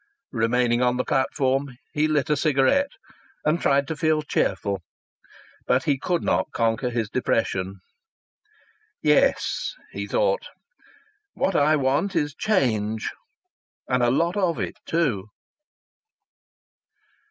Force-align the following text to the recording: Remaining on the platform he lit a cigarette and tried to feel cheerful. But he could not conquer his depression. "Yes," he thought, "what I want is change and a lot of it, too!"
Remaining 0.31 0.81
on 0.81 0.97
the 0.97 1.05
platform 1.05 1.77
he 1.93 2.07
lit 2.07 2.31
a 2.31 2.35
cigarette 2.35 2.89
and 3.45 3.61
tried 3.61 3.87
to 3.87 3.95
feel 3.95 4.23
cheerful. 4.23 4.81
But 5.67 5.83
he 5.83 5.99
could 5.99 6.23
not 6.23 6.49
conquer 6.51 6.89
his 6.89 7.07
depression. 7.07 7.81
"Yes," 9.03 9.75
he 9.91 10.07
thought, 10.07 10.47
"what 11.35 11.55
I 11.55 11.75
want 11.75 12.15
is 12.15 12.33
change 12.33 13.11
and 13.87 14.01
a 14.01 14.09
lot 14.09 14.35
of 14.35 14.59
it, 14.59 14.77
too!" 14.87 15.27